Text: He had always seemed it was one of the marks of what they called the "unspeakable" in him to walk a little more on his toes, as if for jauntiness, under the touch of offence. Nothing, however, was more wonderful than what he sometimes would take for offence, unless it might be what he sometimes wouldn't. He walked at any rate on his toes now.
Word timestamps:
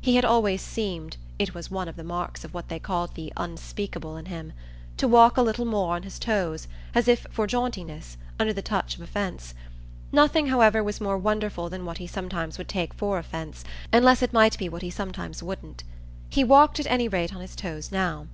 He 0.00 0.16
had 0.16 0.24
always 0.24 0.62
seemed 0.62 1.18
it 1.38 1.52
was 1.54 1.70
one 1.70 1.86
of 1.86 1.96
the 1.96 2.02
marks 2.02 2.44
of 2.44 2.54
what 2.54 2.70
they 2.70 2.78
called 2.78 3.12
the 3.14 3.30
"unspeakable" 3.36 4.16
in 4.16 4.24
him 4.24 4.54
to 4.96 5.06
walk 5.06 5.36
a 5.36 5.42
little 5.42 5.66
more 5.66 5.94
on 5.96 6.02
his 6.04 6.18
toes, 6.18 6.66
as 6.94 7.08
if 7.08 7.26
for 7.30 7.46
jauntiness, 7.46 8.16
under 8.38 8.54
the 8.54 8.62
touch 8.62 8.94
of 8.96 9.02
offence. 9.02 9.52
Nothing, 10.12 10.46
however, 10.46 10.82
was 10.82 10.98
more 10.98 11.18
wonderful 11.18 11.68
than 11.68 11.84
what 11.84 11.98
he 11.98 12.06
sometimes 12.06 12.56
would 12.56 12.68
take 12.70 12.94
for 12.94 13.18
offence, 13.18 13.62
unless 13.92 14.22
it 14.22 14.32
might 14.32 14.56
be 14.56 14.70
what 14.70 14.80
he 14.80 14.88
sometimes 14.88 15.42
wouldn't. 15.42 15.84
He 16.30 16.42
walked 16.42 16.80
at 16.80 16.86
any 16.86 17.06
rate 17.06 17.34
on 17.34 17.42
his 17.42 17.54
toes 17.54 17.92
now. 17.92 18.28